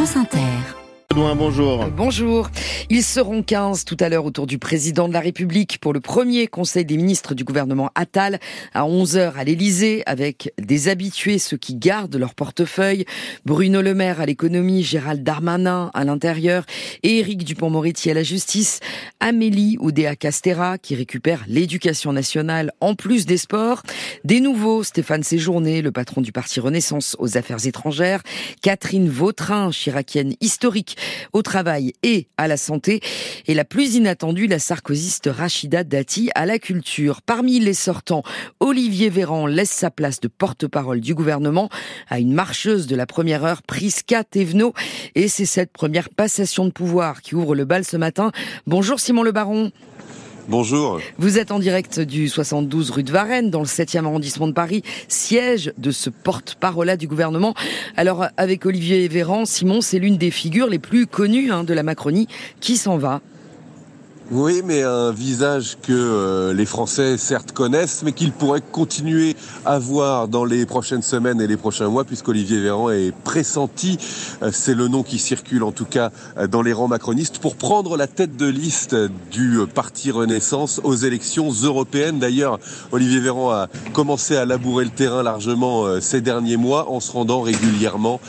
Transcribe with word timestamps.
France 0.00 0.16
Inter 0.16 0.79
bonjour. 1.14 1.86
Bonjour. 1.96 2.50
Ils 2.88 3.02
seront 3.02 3.42
15 3.42 3.84
tout 3.84 3.96
à 4.00 4.08
l'heure 4.08 4.24
autour 4.24 4.46
du 4.46 4.58
président 4.58 5.08
de 5.08 5.12
la 5.12 5.20
République 5.20 5.78
pour 5.80 5.92
le 5.92 6.00
premier 6.00 6.46
conseil 6.46 6.84
des 6.84 6.96
ministres 6.96 7.34
du 7.34 7.42
gouvernement 7.42 7.90
Attal 7.96 8.38
à 8.74 8.82
11h 8.82 9.34
à 9.34 9.44
l'Élysée 9.44 10.02
avec 10.06 10.52
des 10.58 10.88
habitués, 10.88 11.38
ceux 11.38 11.56
qui 11.56 11.74
gardent 11.74 12.14
leur 12.16 12.34
portefeuille. 12.34 13.04
Bruno 13.44 13.82
Le 13.82 13.92
Maire 13.92 14.20
à 14.20 14.26
l'économie, 14.26 14.84
Gérald 14.84 15.24
Darmanin 15.24 15.90
à 15.94 16.04
l'intérieur 16.04 16.64
et 17.02 17.18
Éric 17.18 17.44
Dupont-Moretti 17.44 18.10
à 18.10 18.14
la 18.14 18.22
justice. 18.22 18.78
Amélie 19.18 19.76
Oudéa 19.80 20.14
Castera 20.14 20.78
qui 20.78 20.94
récupère 20.94 21.44
l'éducation 21.48 22.12
nationale 22.12 22.72
en 22.80 22.94
plus 22.94 23.26
des 23.26 23.36
sports. 23.36 23.82
Des 24.24 24.40
nouveaux, 24.40 24.84
Stéphane 24.84 25.24
Séjourné, 25.24 25.82
le 25.82 25.90
patron 25.90 26.20
du 26.20 26.30
parti 26.30 26.60
Renaissance 26.60 27.16
aux 27.18 27.36
affaires 27.36 27.66
étrangères. 27.66 28.22
Catherine 28.62 29.08
Vautrin, 29.08 29.70
chiracienne 29.70 30.34
historique 30.40 30.96
au 31.32 31.42
travail 31.42 31.92
et 32.02 32.28
à 32.36 32.48
la 32.48 32.56
santé. 32.56 33.00
Et 33.46 33.54
la 33.54 33.64
plus 33.64 33.94
inattendue, 33.94 34.46
la 34.46 34.58
sarkozyste 34.58 35.28
Rachida 35.32 35.84
Dati 35.84 36.30
à 36.34 36.46
la 36.46 36.58
culture. 36.58 37.22
Parmi 37.22 37.60
les 37.60 37.74
sortants, 37.74 38.22
Olivier 38.60 39.10
Véran 39.10 39.46
laisse 39.46 39.70
sa 39.70 39.90
place 39.90 40.20
de 40.20 40.28
porte-parole 40.28 41.00
du 41.00 41.14
gouvernement 41.14 41.68
à 42.08 42.18
une 42.18 42.32
marcheuse 42.32 42.86
de 42.86 42.96
la 42.96 43.06
première 43.06 43.44
heure, 43.44 43.62
Prisca 43.62 44.24
Thévenot. 44.24 44.74
Et 45.14 45.28
c'est 45.28 45.46
cette 45.46 45.72
première 45.72 46.10
passation 46.10 46.64
de 46.64 46.70
pouvoir 46.70 47.22
qui 47.22 47.34
ouvre 47.34 47.54
le 47.54 47.64
bal 47.64 47.84
ce 47.84 47.96
matin. 47.96 48.32
Bonjour 48.66 49.00
Simon 49.00 49.22
Le 49.22 49.32
Baron. 49.32 49.72
Bonjour. 50.48 51.00
Vous 51.18 51.38
êtes 51.38 51.52
en 51.52 51.58
direct 51.58 52.00
du 52.00 52.28
72 52.28 52.90
rue 52.90 53.02
de 53.02 53.12
Varennes, 53.12 53.50
dans 53.50 53.60
le 53.60 53.66
7e 53.66 54.04
arrondissement 54.04 54.48
de 54.48 54.52
Paris, 54.52 54.82
siège 55.08 55.72
de 55.78 55.90
ce 55.90 56.10
porte-parole 56.10 56.96
du 56.96 57.06
gouvernement. 57.06 57.54
Alors, 57.96 58.26
avec 58.36 58.66
Olivier 58.66 59.06
Véran, 59.08 59.44
Simon, 59.44 59.80
c'est 59.80 59.98
l'une 59.98 60.16
des 60.16 60.30
figures 60.30 60.68
les 60.68 60.78
plus 60.78 61.06
connues 61.06 61.52
hein, 61.52 61.64
de 61.64 61.74
la 61.74 61.82
Macronie 61.82 62.26
qui 62.60 62.76
s'en 62.76 62.96
va? 62.96 63.20
Oui, 64.32 64.62
mais 64.64 64.84
un 64.84 65.10
visage 65.10 65.76
que 65.82 65.92
euh, 65.92 66.54
les 66.54 66.64
Français 66.64 67.16
certes 67.16 67.50
connaissent, 67.50 68.04
mais 68.04 68.12
qu'ils 68.12 68.30
pourraient 68.30 68.60
continuer 68.60 69.34
à 69.66 69.80
voir 69.80 70.28
dans 70.28 70.44
les 70.44 70.66
prochaines 70.66 71.02
semaines 71.02 71.40
et 71.40 71.48
les 71.48 71.56
prochains 71.56 71.88
mois, 71.88 72.04
puisqu'Olivier 72.04 72.60
Véran 72.60 72.90
est 72.90 73.12
pressenti, 73.24 73.98
euh, 74.44 74.50
c'est 74.52 74.74
le 74.74 74.86
nom 74.86 75.02
qui 75.02 75.18
circule 75.18 75.64
en 75.64 75.72
tout 75.72 75.84
cas 75.84 76.12
euh, 76.38 76.46
dans 76.46 76.62
les 76.62 76.72
rangs 76.72 76.86
macronistes, 76.86 77.40
pour 77.40 77.56
prendre 77.56 77.96
la 77.96 78.06
tête 78.06 78.36
de 78.36 78.46
liste 78.46 78.94
du 79.32 79.58
Parti 79.74 80.12
Renaissance 80.12 80.80
aux 80.84 80.94
élections 80.94 81.50
européennes. 81.50 82.20
D'ailleurs, 82.20 82.60
Olivier 82.92 83.18
Véran 83.18 83.50
a 83.50 83.66
commencé 83.94 84.36
à 84.36 84.44
labourer 84.44 84.84
le 84.84 84.92
terrain 84.92 85.24
largement 85.24 86.00
ces 86.00 86.20
derniers 86.20 86.56
mois 86.56 86.88
en 86.88 87.00
se 87.00 87.10
rendant 87.10 87.40
régulièrement 87.40 88.20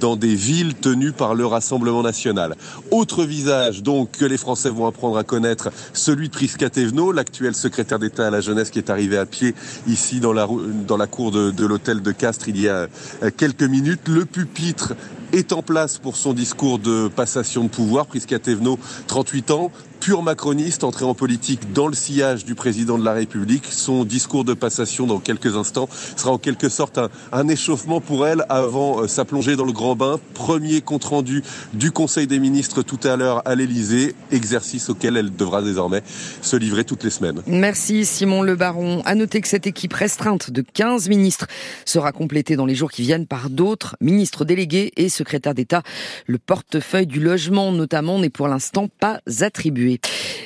dans 0.00 0.16
des 0.16 0.34
villes 0.34 0.74
tenues 0.74 1.12
par 1.12 1.34
le 1.34 1.46
Rassemblement 1.46 2.02
national. 2.02 2.56
Autre 2.90 3.24
visage 3.24 3.82
donc 3.82 4.10
que 4.10 4.26
les 4.26 4.36
Français 4.36 4.68
vont 4.68 4.86
apprendre 4.86 5.16
à 5.16 5.24
connaître 5.24 5.45
celui 5.92 6.28
de 6.28 6.32
Prisca 6.32 6.68
l'actuel 7.14 7.54
secrétaire 7.54 7.98
d'État 7.98 8.26
à 8.26 8.30
la 8.30 8.40
jeunesse 8.40 8.70
qui 8.70 8.78
est 8.78 8.90
arrivé 8.90 9.18
à 9.18 9.26
pied 9.26 9.54
ici 9.86 10.20
dans 10.20 10.32
la, 10.32 11.06
cour 11.06 11.30
de, 11.30 11.50
de 11.50 11.66
l'hôtel 11.66 12.02
de 12.02 12.12
Castres 12.12 12.48
il 12.48 12.60
y 12.60 12.68
a 12.68 12.88
euh, 13.22 13.30
quelques 13.36 13.62
minutes. 13.62 14.08
Le 14.08 14.24
pupitre 14.24 14.94
est 15.32 15.52
en 15.52 15.62
place 15.62 15.98
pour 15.98 16.16
son 16.16 16.32
discours 16.32 16.78
de 16.78 17.08
passation 17.08 17.64
de 17.64 17.68
pouvoir. 17.68 18.06
Prisca 18.06 18.38
Thévenot, 18.38 18.78
38 19.06 19.50
ans, 19.50 19.70
pur 20.00 20.22
macroniste, 20.22 20.84
entré 20.84 21.04
en 21.04 21.14
politique 21.14 21.72
dans 21.72 21.88
le 21.88 21.94
sillage 21.94 22.44
du 22.44 22.54
président 22.54 22.98
de 22.98 23.04
la 23.04 23.12
République. 23.12 23.66
Son 23.70 24.04
discours 24.04 24.44
de 24.44 24.54
passation 24.54 25.06
dans 25.06 25.18
quelques 25.18 25.56
instants 25.56 25.88
sera 26.16 26.32
en 26.32 26.38
quelque 26.38 26.68
sorte 26.68 26.98
un, 27.32 27.48
échauffement 27.48 28.00
pour 28.00 28.26
elle 28.26 28.44
avant 28.48 29.02
euh, 29.02 29.08
sa 29.08 29.24
plongée 29.24 29.56
dans 29.56 29.64
le 29.64 29.72
grand 29.72 29.96
bain. 29.96 30.18
Premier 30.34 30.80
compte 30.80 31.04
rendu 31.04 31.42
du 31.74 31.90
Conseil 31.90 32.26
des 32.26 32.38
ministres 32.38 32.82
tout 32.82 33.00
à 33.04 33.16
l'heure 33.16 33.42
à 33.44 33.54
l'Elysée, 33.54 34.14
exercice 34.32 34.90
auquel 34.90 35.16
elle 35.16 35.34
devra 35.34 35.62
désormais 35.62 36.02
se 36.42 36.56
livrer 36.56 36.84
toutes 36.84 37.04
les 37.04 37.10
semaines. 37.10 37.42
Merci 37.46 38.04
Simon 38.04 38.42
Le 38.42 38.56
Baron. 38.56 39.02
À 39.04 39.14
noter 39.14 39.40
que 39.40 39.48
cette 39.48 39.66
équipe 39.66 39.92
restreinte 39.92 40.50
de 40.50 40.62
15 40.62 41.08
ministres 41.08 41.46
sera 41.84 42.12
complétée 42.12 42.56
dans 42.56 42.66
les 42.66 42.74
jours 42.74 42.90
qui 42.90 43.02
viennent 43.02 43.26
par 43.26 43.50
d'autres 43.50 43.96
ministres 44.00 44.44
délégués 44.44 44.92
et 44.96 45.08
secrétaires 45.08 45.54
d'État. 45.54 45.82
Le 46.26 46.38
portefeuille 46.38 47.06
du 47.06 47.20
logement 47.20 47.72
notamment 47.72 48.18
n'est 48.18 48.30
pour 48.30 48.48
l'instant 48.48 48.88
pas 49.00 49.20
attribué. 49.40 49.95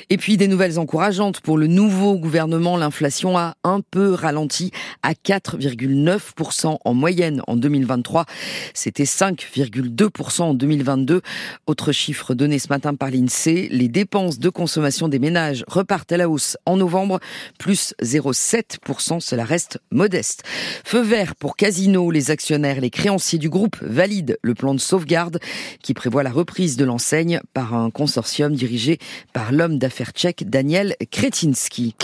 Et 0.09 0.17
puis 0.17 0.37
des 0.37 0.47
nouvelles 0.47 0.79
encourageantes 0.79 1.41
pour 1.41 1.57
le 1.57 1.67
nouveau 1.67 2.17
gouvernement. 2.17 2.77
L'inflation 2.77 3.37
a 3.37 3.55
un 3.63 3.81
peu 3.81 4.13
ralenti 4.13 4.71
à 5.03 5.13
4,9% 5.13 6.77
en 6.83 6.93
moyenne 6.93 7.41
en 7.47 7.55
2023. 7.55 8.25
C'était 8.73 9.03
5,2% 9.03 10.41
en 10.41 10.53
2022. 10.53 11.21
Autre 11.67 11.91
chiffre 11.91 12.33
donné 12.33 12.59
ce 12.59 12.67
matin 12.69 12.95
par 12.95 13.09
l'INSEE, 13.09 13.69
les 13.71 13.87
dépenses 13.87 14.39
de 14.39 14.49
consommation 14.49 15.07
des 15.07 15.19
ménages 15.19 15.63
repartent 15.67 16.11
à 16.11 16.17
la 16.17 16.29
hausse 16.29 16.57
en 16.65 16.77
novembre, 16.77 17.19
plus 17.57 17.93
0,7%. 18.01 19.19
Cela 19.19 19.45
reste 19.45 19.79
modeste. 19.91 20.43
Feu 20.83 21.01
vert 21.01 21.35
pour 21.35 21.55
Casino. 21.55 22.11
Les 22.11 22.31
actionnaires, 22.31 22.81
les 22.81 22.89
créanciers 22.89 23.39
du 23.39 23.49
groupe 23.49 23.77
valident 23.81 24.37
le 24.41 24.53
plan 24.53 24.73
de 24.73 24.79
sauvegarde 24.79 25.39
qui 25.81 25.93
prévoit 25.93 26.23
la 26.23 26.31
reprise 26.31 26.77
de 26.77 26.85
l'enseigne 26.85 27.41
par 27.53 27.73
un 27.73 27.89
consortium 27.89 28.53
dirigé 28.53 28.99
par 29.33 29.51
l'homme 29.51 29.77
d'affaires 29.77 30.11
tchèque 30.11 30.49
Daniel 30.49 30.95
Kretinsky. 31.11 31.95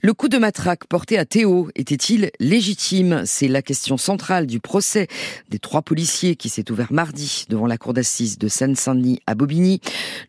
Le 0.00 0.14
coup 0.14 0.28
de 0.28 0.38
matraque 0.38 0.86
porté 0.86 1.16
à 1.16 1.24
Théo 1.24 1.68
était-il 1.76 2.30
légitime? 2.40 3.22
C'est 3.24 3.46
la 3.46 3.62
question 3.62 3.96
centrale 3.96 4.46
du 4.46 4.58
procès 4.58 5.06
des 5.48 5.58
trois 5.58 5.82
policiers 5.82 6.34
qui 6.34 6.48
s'est 6.48 6.70
ouvert 6.72 6.92
mardi 6.92 7.44
devant 7.48 7.66
la 7.66 7.78
cour 7.78 7.92
d'assises 7.92 8.36
de 8.38 8.48
Seine-Saint-Denis 8.48 9.20
à 9.26 9.34
Bobigny. 9.34 9.80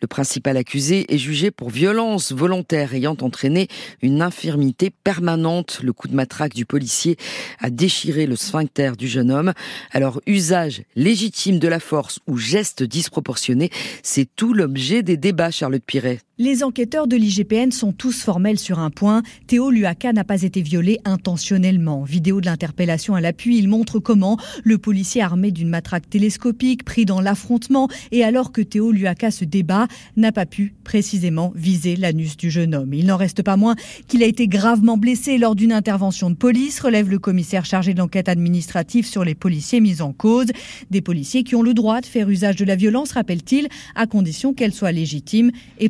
Le 0.02 0.08
principal 0.08 0.58
accusé 0.58 1.12
est 1.14 1.18
jugé 1.18 1.50
pour 1.50 1.72
violence 1.72 2.32
volontaire 2.32 2.94
ayant 2.94 3.18
entraîné 3.22 3.68
une 4.02 4.22
infirmité 4.22 4.92
permanente. 4.92 5.80
Le 5.82 5.92
coup 5.92 6.08
de 6.08 6.16
matraque 6.16 6.54
du 6.54 6.66
policier 6.66 7.18
a 7.60 7.70
déchiré 7.72 8.28
le 8.28 8.36
sphincter 8.36 8.92
du 8.96 9.08
jeune 9.08 9.32
homme. 9.32 9.54
Alors, 9.92 10.22
usage 10.28 10.84
légitime 10.96 11.58
de 11.58 11.68
la 11.68 11.80
force 11.80 12.20
ou 12.28 12.38
geste 12.38 12.84
disproportionné, 12.84 13.72
c'est 14.04 14.28
tout 14.36 14.54
l'objet 14.54 15.02
des 15.02 15.18
débats, 15.18 15.52
Charlotte 15.52 15.84
Piret. 15.84 16.20
Les 16.40 16.64
enquêteurs 16.64 17.06
de 17.06 17.16
l'IGPN 17.16 17.70
sont 17.70 17.92
tous 17.92 18.24
formels 18.24 18.58
sur 18.58 18.80
un 18.80 18.90
point. 18.90 19.22
Théo 19.46 19.70
Luaka 19.70 20.14
n'a 20.14 20.24
pas 20.24 20.42
été 20.42 20.64
violé 20.64 20.98
intentionnellement. 21.06 22.02
Vidéo 22.02 22.42
de 22.42 22.48
l'interpellation 22.48 23.14
à 23.14 23.22
l'appui, 23.22 23.60
il 23.60 23.68
montre 23.68 24.00
comment 24.00 24.40
le 24.64 24.80
policier 24.80 25.22
armé 25.22 25.52
d'une 25.52 25.70
matraque 25.70 26.10
télescopique 26.10 26.86
pris 26.86 27.06
dans 27.06 27.22
l'affrontement 27.22 27.88
et 28.12 28.24
alors 28.24 28.52
que 28.52 28.62
Théo 28.62 28.92
Luaka 28.92 29.30
se 29.30 29.46
débat, 29.46 29.88
n'a 30.18 30.32
pas 30.32 30.48
pu 30.48 30.74
précisément 30.84 31.54
viser 31.56 31.96
l'anus 31.96 32.36
du 32.36 32.50
jeune 32.50 32.74
homme. 32.74 32.96
Il 32.96 33.06
n'en 33.06 33.18
reste 33.18 33.44
pas 33.44 33.56
moins 33.56 33.76
qu'il 34.08 34.24
a 34.24 34.26
été 34.26 34.48
gravement 34.48 34.98
blessé 34.98 35.38
lors 35.38 35.54
d'une 35.54 35.72
intervention 35.72 36.32
de 36.32 36.36
police, 36.36 36.80
relève 36.80 37.12
le 37.12 37.20
commissaire 37.20 37.64
chargé 37.64 37.94
de 37.94 38.00
l'enquête 38.00 38.28
administrative 38.28 39.06
sur 39.06 39.24
les 39.24 39.36
policiers 39.36 39.82
mis 39.82 40.02
en 40.02 40.14
cause. 40.14 40.48
Des 40.90 41.02
policiers 41.02 41.44
qui 41.44 41.54
ont 41.54 41.62
le 41.62 41.76
droit 41.76 42.02
de 42.02 42.08
faire 42.08 42.28
usage 42.28 42.56
de 42.56 42.66
la 42.66 42.76
violence, 42.76 43.12
rappelle-t-il, 43.12 43.68
à 43.94 44.08
condition 44.08 44.56
qu'elle 44.56 44.74
soit 44.74 44.92
légitime 44.92 45.52
et 45.78 45.90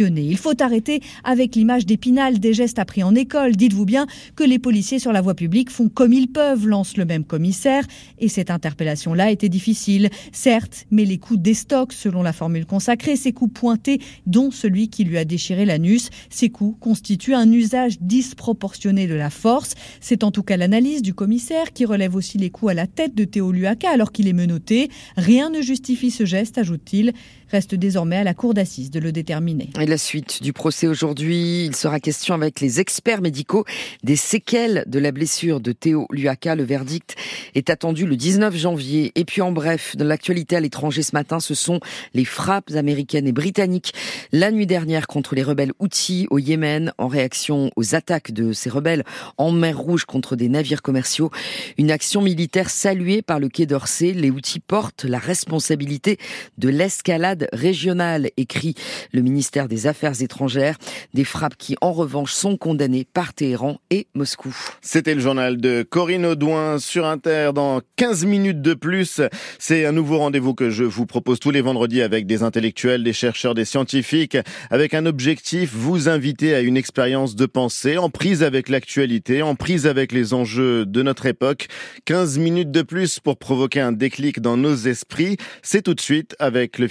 il 0.00 0.36
faut 0.36 0.60
arrêter 0.62 1.00
avec 1.22 1.54
l'image 1.54 1.86
d'épinal 1.86 2.38
des 2.38 2.54
gestes 2.54 2.78
appris 2.78 3.02
en 3.02 3.14
école. 3.14 3.56
Dites-vous 3.56 3.84
bien 3.84 4.06
que 4.36 4.44
les 4.44 4.58
policiers 4.58 4.98
sur 4.98 5.12
la 5.12 5.20
voie 5.20 5.34
publique 5.34 5.70
font 5.70 5.88
comme 5.88 6.12
ils 6.12 6.28
peuvent, 6.28 6.66
lance 6.66 6.96
le 6.96 7.04
même 7.04 7.24
commissaire. 7.24 7.84
Et 8.18 8.28
cette 8.28 8.50
interpellation-là 8.50 9.30
était 9.30 9.48
difficile, 9.48 10.10
certes, 10.32 10.86
mais 10.90 11.04
les 11.04 11.18
coups 11.18 11.40
d'estoc, 11.40 11.92
selon 11.92 12.22
la 12.22 12.32
formule 12.32 12.66
consacrée, 12.66 13.16
ces 13.16 13.32
coups 13.32 13.52
pointés, 13.52 14.00
dont 14.26 14.50
celui 14.50 14.88
qui 14.88 15.04
lui 15.04 15.18
a 15.18 15.24
déchiré 15.24 15.64
l'anus, 15.64 16.10
ces 16.30 16.50
coups 16.50 16.76
constituent 16.80 17.34
un 17.34 17.50
usage 17.50 18.00
disproportionné 18.00 19.06
de 19.06 19.14
la 19.14 19.30
force. 19.30 19.74
C'est 20.00 20.24
en 20.24 20.30
tout 20.30 20.42
cas 20.42 20.56
l'analyse 20.56 21.02
du 21.02 21.14
commissaire 21.14 21.72
qui 21.72 21.84
relève 21.84 22.16
aussi 22.16 22.38
les 22.38 22.50
coups 22.50 22.72
à 22.72 22.74
la 22.74 22.86
tête 22.86 23.14
de 23.14 23.24
Théo 23.24 23.52
Luaka 23.52 23.90
alors 23.90 24.12
qu'il 24.12 24.28
est 24.28 24.32
menotté. 24.32 24.90
Rien 25.16 25.50
ne 25.50 25.62
justifie 25.62 26.10
ce 26.10 26.24
geste, 26.24 26.58
ajoute-t-il. 26.58 27.12
Reste 27.54 27.76
désormais 27.76 28.16
à 28.16 28.24
la 28.24 28.34
cour 28.34 28.52
d'assises 28.52 28.90
de 28.90 28.98
le 28.98 29.12
déterminer. 29.12 29.70
Et 29.80 29.86
la 29.86 29.96
suite 29.96 30.42
du 30.42 30.52
procès 30.52 30.88
aujourd'hui, 30.88 31.66
il 31.66 31.76
sera 31.76 32.00
question 32.00 32.34
avec 32.34 32.60
les 32.60 32.80
experts 32.80 33.20
médicaux 33.20 33.64
des 34.02 34.16
séquelles 34.16 34.82
de 34.88 34.98
la 34.98 35.12
blessure 35.12 35.60
de 35.60 35.70
Théo 35.70 36.08
Luaka. 36.10 36.56
Le 36.56 36.64
verdict 36.64 37.14
est 37.54 37.70
attendu 37.70 38.06
le 38.06 38.16
19 38.16 38.56
janvier. 38.56 39.12
Et 39.14 39.24
puis 39.24 39.40
en 39.40 39.52
bref, 39.52 39.94
de 39.94 40.02
l'actualité 40.02 40.56
à 40.56 40.60
l'étranger 40.60 41.04
ce 41.04 41.14
matin, 41.14 41.38
ce 41.38 41.54
sont 41.54 41.78
les 42.12 42.24
frappes 42.24 42.72
américaines 42.72 43.28
et 43.28 43.32
britanniques 43.32 43.92
la 44.32 44.50
nuit 44.50 44.66
dernière 44.66 45.06
contre 45.06 45.36
les 45.36 45.44
rebelles 45.44 45.74
Houthis 45.78 46.26
au 46.30 46.40
Yémen 46.40 46.92
en 46.98 47.06
réaction 47.06 47.70
aux 47.76 47.94
attaques 47.94 48.32
de 48.32 48.52
ces 48.52 48.68
rebelles 48.68 49.04
en 49.36 49.52
mer 49.52 49.78
Rouge 49.78 50.06
contre 50.06 50.34
des 50.34 50.48
navires 50.48 50.82
commerciaux. 50.82 51.30
Une 51.78 51.92
action 51.92 52.20
militaire 52.20 52.68
saluée 52.68 53.22
par 53.22 53.38
le 53.38 53.48
Quai 53.48 53.66
d'Orsay. 53.66 54.12
Les 54.12 54.32
Houthis 54.32 54.58
portent 54.58 55.04
la 55.04 55.18
responsabilité 55.18 56.18
de 56.58 56.68
l'escalade 56.68 57.43
régionale, 57.52 58.30
écrit 58.36 58.74
le 59.12 59.22
ministère 59.22 59.68
des 59.68 59.86
Affaires 59.86 60.20
étrangères. 60.22 60.76
Des 61.14 61.24
frappes 61.24 61.56
qui, 61.56 61.76
en 61.80 61.92
revanche, 61.92 62.32
sont 62.32 62.56
condamnées 62.56 63.06
par 63.12 63.34
Téhéran 63.34 63.80
et 63.90 64.06
Moscou. 64.14 64.54
C'était 64.80 65.14
le 65.14 65.20
journal 65.20 65.56
de 65.56 65.82
Corinne 65.88 66.26
Audouin 66.26 66.78
sur 66.78 67.06
Inter 67.06 67.50
dans 67.54 67.80
15 67.96 68.24
minutes 68.24 68.62
de 68.62 68.74
plus. 68.74 69.20
C'est 69.58 69.84
un 69.84 69.92
nouveau 69.92 70.18
rendez-vous 70.18 70.54
que 70.54 70.70
je 70.70 70.84
vous 70.84 71.06
propose 71.06 71.40
tous 71.40 71.50
les 71.50 71.60
vendredis 71.60 72.02
avec 72.02 72.26
des 72.26 72.42
intellectuels, 72.42 73.04
des 73.04 73.12
chercheurs, 73.12 73.54
des 73.54 73.64
scientifiques, 73.64 74.38
avec 74.70 74.94
un 74.94 75.06
objectif, 75.06 75.72
vous 75.74 76.08
inviter 76.08 76.54
à 76.54 76.60
une 76.60 76.76
expérience 76.76 77.36
de 77.36 77.46
pensée 77.46 77.98
en 77.98 78.10
prise 78.10 78.42
avec 78.42 78.68
l'actualité, 78.68 79.42
en 79.42 79.54
prise 79.54 79.86
avec 79.86 80.12
les 80.12 80.34
enjeux 80.34 80.86
de 80.86 81.02
notre 81.02 81.26
époque. 81.26 81.68
15 82.04 82.38
minutes 82.38 82.70
de 82.70 82.82
plus 82.82 83.20
pour 83.20 83.38
provoquer 83.38 83.80
un 83.80 83.92
déclic 83.92 84.40
dans 84.40 84.56
nos 84.56 84.74
esprits. 84.74 85.36
C'est 85.62 85.82
tout 85.82 85.94
de 85.94 86.00
suite 86.00 86.36
avec 86.38 86.78
le 86.78 86.86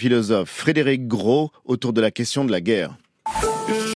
Frédéric 0.45 1.07
Gros 1.07 1.51
autour 1.65 1.93
de 1.93 2.01
la 2.01 2.11
question 2.11 2.45
de 2.45 2.51
la 2.51 2.61
guerre. 2.61 2.97